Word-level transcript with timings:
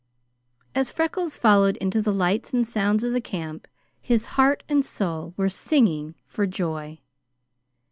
As 0.73 0.89
Freckles 0.89 1.35
followed 1.35 1.77
into 1.77 2.01
the 2.01 2.11
lights 2.11 2.55
and 2.55 2.67
sounds 2.67 3.03
of 3.03 3.13
the 3.13 3.21
camp, 3.21 3.67
his 4.01 4.25
heart 4.33 4.63
and 4.67 4.83
soul 4.83 5.35
were 5.37 5.47
singing 5.47 6.15
for 6.27 6.47
joy. 6.47 6.97